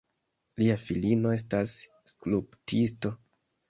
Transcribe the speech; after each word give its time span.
Lia 0.61 0.77
filino 0.85 1.35
estas 1.37 1.77
skulptisto. 2.15 3.19